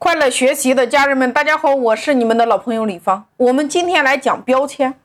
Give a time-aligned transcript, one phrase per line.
[0.00, 3.26] 快乐学习的家人们，大家好，我是你们的老朋友李芳。
[3.36, 4.98] 我们今天来讲标签。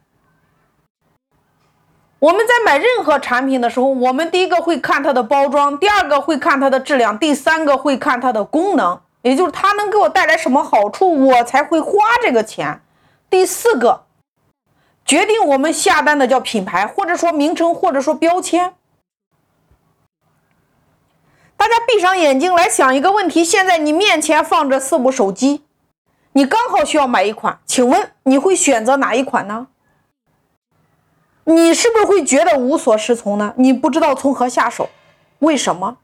[2.20, 11.91] 我们在买任何产品的时候，我们第一个会看它的包装，第二个会看它的质量，第三个会看它的功能，也就是它能给我带来什么好处，我才会花
[12.23, 12.81] 这个钱。
[13.29, 14.05] 第四个，
[15.03, 18.73] 决定我们下单的叫品牌，或者说名称，或者说标签。
[21.57, 25.63] 大家闭上眼睛来想一个问题：现在你面前放着四部手机，
[26.34, 29.67] 你刚好需要买一款，请问你会选择哪一款呢？
[31.45, 33.53] 你是不是会觉得无所适从呢？
[33.55, 34.89] 你不知道从何下手，
[35.39, 36.00] 为什么？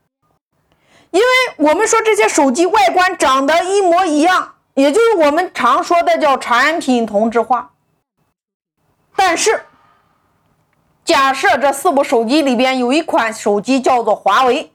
[1.10, 1.26] 因为
[1.70, 7.74] 我们说这些手机外观长得一模一样，也就是我们常说的叫产品同质化。
[9.18, 9.66] 但是，
[11.04, 14.72] 假设这四部手机里边有一款手机叫做华为。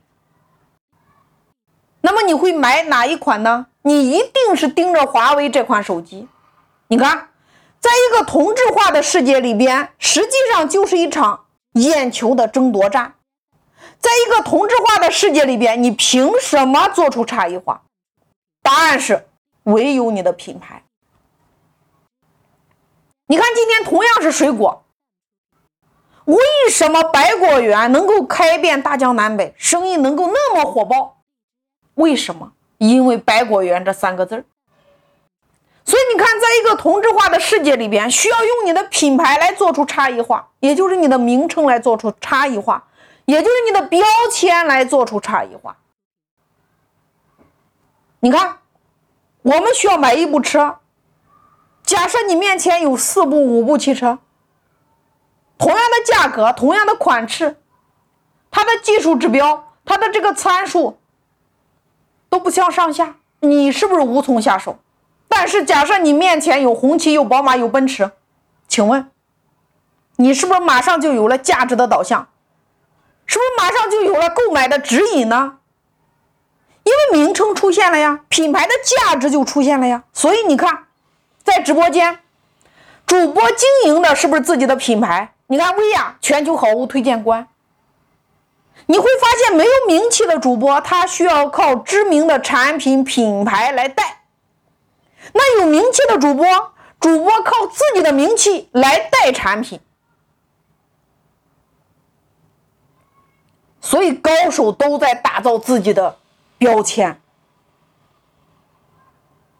[2.07, 3.67] 那么你会买哪一款呢？
[3.83, 6.29] 你一定是盯着华为这款手机。
[6.87, 7.31] 你看，
[7.81, 13.15] 在一个同质化的世界里边，实际上就是一场眼球的争夺战。
[13.99, 17.83] 在一个同质化的世界里边，你凭什么做出差异化？
[18.63, 19.27] 答案是
[19.65, 20.85] 唯有你的品牌。
[23.27, 24.85] 你看，今天同样是水果，
[26.27, 26.39] 为
[26.71, 31.16] 什么百果园能够开遍大江南北，生意能够那么火爆？
[31.97, 32.53] 为什么？
[32.79, 34.45] 因为“百果园”这三个字儿。
[35.85, 42.85] 所以你看，在一个同质化的世界里边，需要用你的品牌来做出差异化，也就是你的名称来做出差异化，
[43.25, 45.77] 也就是你的标签来做出差异化。
[48.21, 48.59] 你看，
[49.43, 50.79] 我们需要买一部车，
[51.83, 54.19] 假设你面前有四部、五部汽车，
[55.57, 57.57] 同样的价格、同样的款式，
[58.51, 60.99] 它的技术指标、它的这个参数。
[62.37, 64.79] 都不相上下，你是不是无从下手？
[65.27, 68.11] 但是假设你面前有红旗、有宝马、有奔驰，
[68.69, 69.11] 请问，
[70.17, 72.29] 你是不是马上就有了价值的导向？
[73.25, 75.57] 是不是马上就有了购买的指引呢？
[76.85, 80.05] 因为名称出现了呀，品牌的价值就出现了呀。
[80.13, 80.85] 所以你看，
[81.43, 82.19] 在直播间，
[83.07, 85.33] 主播经营的是不是自己的品牌？
[85.47, 87.49] 你看薇娅全球好物推荐官。
[88.85, 94.05] 你会发现，没有名气的主播，他需要靠知名的产品品牌来带；
[95.33, 96.47] 那有名气的主播，
[97.01, 99.81] 主播靠自己的名气来带产品。
[103.81, 106.19] 所以，高手都在打造自己的
[106.59, 107.21] 标签。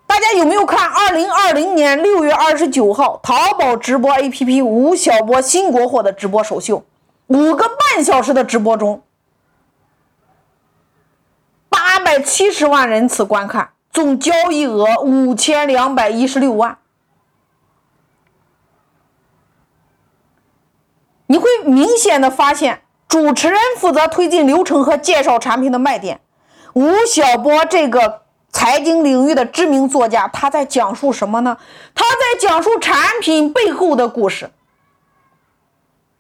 [0.07, 6.85] 大家有没有看二零二零年六月二十九号淘宝直播 APP 吴晓波新国货的直播首秀？
[7.27, 9.03] 五个半小时的直播中。
[12.07, 16.79] 百七十万人次观看，总交易额五千两百一十六万。
[21.27, 26.21] 你会明显的发现，主持人负责推进流程和介绍产品的卖点。
[26.75, 28.23] 吴晓波这个
[28.53, 31.59] 财经领域的知名作家，他在讲述什么呢？
[31.93, 34.53] 他在讲述产品背后的故事。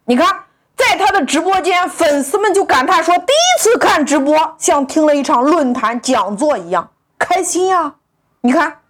[0.06, 0.45] 你看。
[0.88, 7.96] 在他的直播间，粉丝们就感叹说：“第一次看直播，像听了一场论坛讲座一样开心呀！”
[8.42, 8.82] 你看，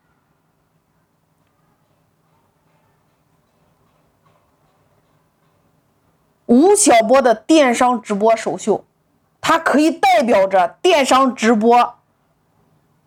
[6.45, 8.85] 吴晓波的电商直播首秀，
[9.41, 11.95] 它可以代表着电商直播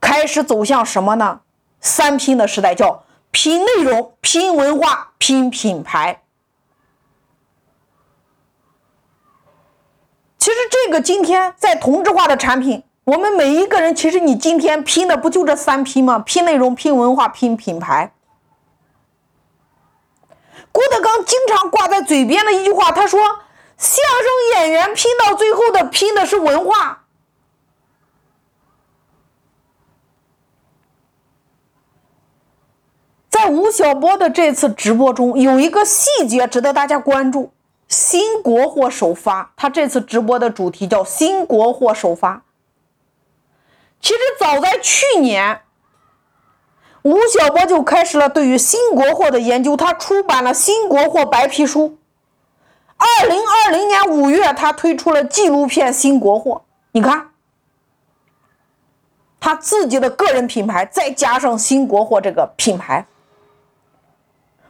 [0.02, 1.42] 开始走向什么呢？
[1.80, 6.24] 三拼的时代，叫拼内容、拼文化、拼品牌。
[10.40, 10.58] 其实
[10.90, 16.18] 这个今天在同质化的产品，我们每一个人，其实你今天拼的不就这三拼吗？
[16.18, 18.12] 拼内容、拼文化、拼品牌。
[20.72, 23.20] 郭德纲经常挂在嘴边的一句话，他说
[23.78, 27.04] ：“相声演员拼到最后的拼的是文化。”
[33.30, 37.52] 在吴晓波的这次直播中，有一个细节值得大家关注。
[37.90, 42.44] 新国货首发，他这次直播的主题叫“新国货首发”。
[44.00, 45.62] 其实早在去年，
[47.02, 51.90] 吴晓波就开始了对于新国货的研究，他出版了《新国货白皮书》。
[52.98, 56.52] 二零二零年五月，他推出了纪录片《新国货》。
[56.92, 57.32] 你看，
[59.40, 63.08] 他自己的个人品牌，再加上新国货这个品牌。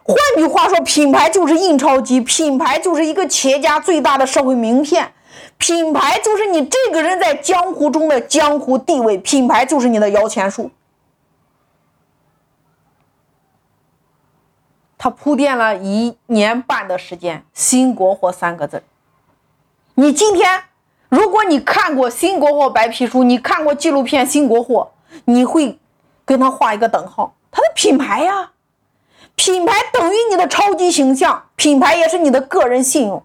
[0.10, 5.14] 换句话说，品牌就是印钞机，品牌就是一个企业家最大的社会名片。
[5.60, 10.72] 品牌就是你这个人在江湖中的江湖地位，品牌就是你的摇钱树。
[14.98, 18.82] 他铺垫了一年半的时间，新国货三个字，
[19.94, 20.64] 你今天
[21.10, 24.92] 如果你看过新国货白皮书，你看过纪录片新国货，
[25.26, 25.78] 你会
[26.26, 28.54] 跟他画一个等号，他的品牌呀。
[29.40, 33.24] 品牌等于你的超级形象，品牌也是你的个人信用。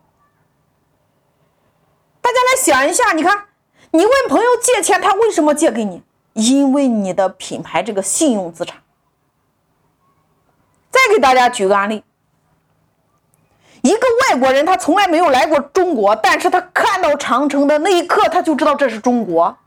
[2.21, 3.47] 大家来想一下，你看，
[3.91, 6.05] 你问朋友借钱，他为什么借给你？
[6.35, 8.81] 因为你的品牌这个信用资产。
[10.93, 12.05] 再给大家举个案例，
[13.83, 19.59] 一个外国人他从来没有来过中国，但是他看到长城的那一刻，他就知道这是中国。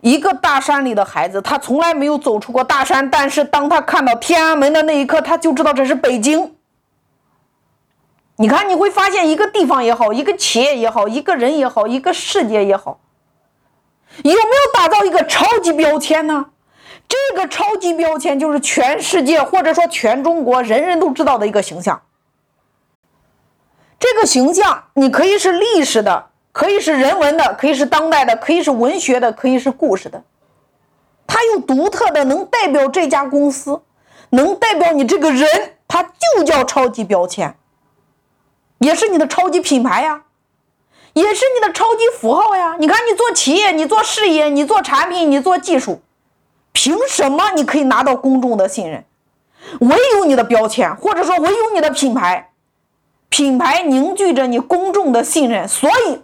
[0.00, 6.56] 一个大山里的孩子，他从来没有走出过大山，但是当他看到天安门的那一刻，他就知道这是北京。
[8.36, 13.00] 你看，你会发现一个地方也好，一个企业也好，一个人也好，一个世界也好，
[14.22, 16.46] 有没有打造一个超级标签呢？
[17.06, 22.00] 这个超级标签就是全世界或者说全中国人人都知道的一个形象。
[23.98, 30.22] 这个形象，你可以是历史的，可以是人文的，可以是当代的，可以是文学的，可以是故事的。
[31.26, 33.82] 它有独特的，能代表这家公司，
[34.30, 35.48] 能代表你这个人，
[35.86, 37.56] 它就叫超级标签。
[38.78, 40.22] 也是你的超级品牌呀，
[41.12, 42.76] 也是你的超级符号呀。
[42.80, 46.00] 你看，你做企业，你做事业，你做产品，你做技术，
[46.72, 49.04] 凭什么你可以拿到公众的信任？
[49.80, 52.50] 唯有你的标签，或者说唯有你的品牌，
[53.28, 55.68] 品牌凝聚着你公众的信任。
[55.68, 56.22] 所以，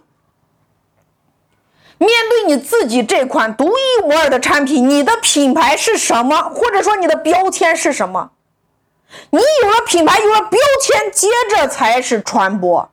[1.97, 6.49] 面对你自己这款独一无二的产品，你的品牌是什么？
[6.53, 8.31] 或者说你的标签是什么？
[9.29, 12.91] 你有了品牌，有了标签，接着才是传播。